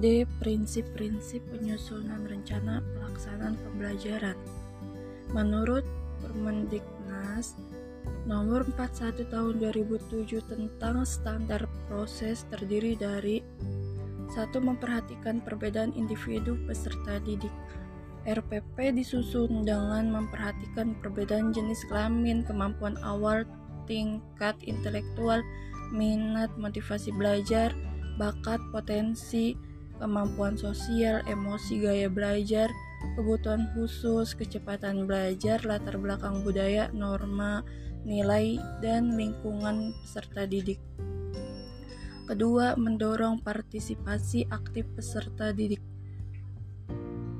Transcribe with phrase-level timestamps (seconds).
[0.00, 0.24] D.
[0.40, 4.36] Prinsip-prinsip penyusunan rencana pelaksanaan pembelajaran.
[5.36, 5.84] Menurut
[6.24, 7.60] Permendiknas
[8.24, 13.44] Nomor 41 Tahun 2007 tentang standar proses terdiri dari
[14.32, 17.52] satu memperhatikan perbedaan individu peserta didik.
[18.24, 23.48] RPP disusun dengan memperhatikan perbedaan jenis kelamin, kemampuan awal,
[23.84, 25.40] tingkat intelektual,
[25.92, 27.72] minat, motivasi belajar,
[28.20, 29.56] bakat, potensi,
[30.00, 32.72] kemampuan sosial, emosi, gaya belajar,
[33.14, 37.60] kebutuhan khusus, kecepatan belajar, latar belakang budaya, norma,
[38.08, 40.80] nilai, dan lingkungan peserta didik.
[42.24, 45.82] Kedua, mendorong partisipasi aktif peserta didik.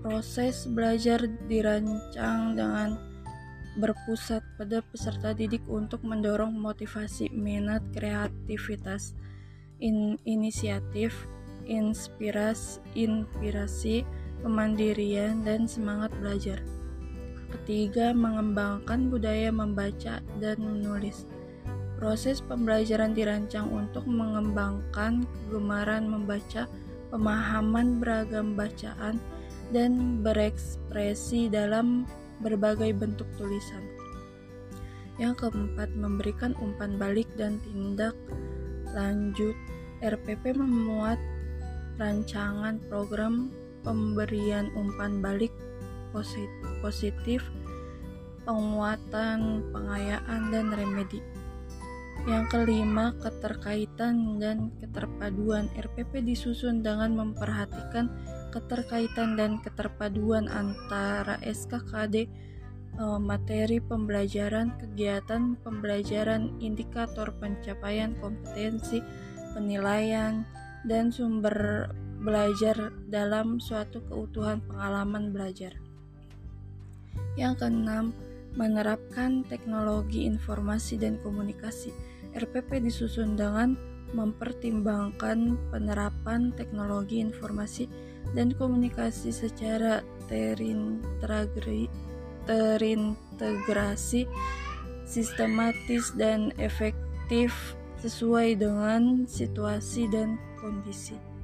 [0.00, 2.94] Proses belajar dirancang dengan
[3.76, 9.12] berpusat pada peserta didik untuk mendorong motivasi, minat, kreativitas,
[9.82, 11.28] in inisiatif,
[11.66, 14.06] inspirasi, inspirasi,
[14.40, 16.62] kemandirian, dan semangat belajar.
[17.50, 21.26] Ketiga, mengembangkan budaya membaca dan menulis.
[21.96, 26.68] Proses pembelajaran dirancang untuk mengembangkan kegemaran membaca,
[27.10, 29.18] pemahaman beragam bacaan,
[29.74, 32.06] dan berekspresi dalam
[32.44, 33.82] berbagai bentuk tulisan.
[35.16, 38.12] Yang keempat, memberikan umpan balik dan tindak
[38.92, 39.56] lanjut
[40.04, 41.16] RPP memuat
[41.96, 43.48] rancangan program
[43.84, 45.52] pemberian umpan balik
[46.80, 47.44] positif,
[48.48, 51.20] penguatan, pengayaan, dan remedi.
[52.24, 55.68] Yang kelima, keterkaitan dan keterpaduan.
[55.76, 58.08] RPP disusun dengan memperhatikan
[58.50, 62.26] keterkaitan dan keterpaduan antara SKKD,
[62.96, 69.04] eh, materi pembelajaran, kegiatan pembelajaran, indikator pencapaian kompetensi,
[69.52, 70.48] penilaian,
[70.84, 71.88] dan sumber
[72.20, 75.72] belajar dalam suatu keutuhan pengalaman belajar.
[77.36, 78.12] Yang keenam,
[78.56, 81.92] menerapkan teknologi informasi dan komunikasi.
[82.36, 83.76] RPP disusun dengan
[84.12, 87.88] mempertimbangkan penerapan teknologi informasi
[88.32, 91.88] dan komunikasi secara terintegrasi,
[95.06, 101.35] sistematis, dan efektif sesuai dengan situasi dan kondisi.